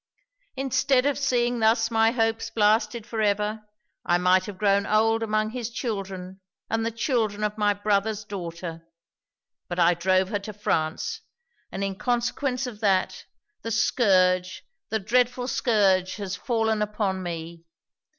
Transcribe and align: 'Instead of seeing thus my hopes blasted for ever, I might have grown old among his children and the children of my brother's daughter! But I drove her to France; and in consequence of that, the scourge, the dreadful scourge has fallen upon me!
'Instead 0.55 1.05
of 1.05 1.15
seeing 1.15 1.59
thus 1.59 1.91
my 1.91 2.09
hopes 2.09 2.49
blasted 2.49 3.05
for 3.05 3.21
ever, 3.21 3.61
I 4.03 4.17
might 4.17 4.45
have 4.45 4.57
grown 4.57 4.87
old 4.87 5.21
among 5.21 5.51
his 5.51 5.69
children 5.69 6.41
and 6.71 6.83
the 6.83 6.89
children 6.89 7.43
of 7.43 7.55
my 7.55 7.75
brother's 7.75 8.23
daughter! 8.25 8.87
But 9.67 9.77
I 9.77 9.93
drove 9.93 10.29
her 10.29 10.39
to 10.39 10.53
France; 10.53 11.21
and 11.71 11.83
in 11.83 11.95
consequence 11.99 12.65
of 12.65 12.79
that, 12.79 13.25
the 13.61 13.69
scourge, 13.69 14.63
the 14.89 14.97
dreadful 14.97 15.47
scourge 15.47 16.15
has 16.15 16.35
fallen 16.35 16.81
upon 16.81 17.21
me! 17.21 17.63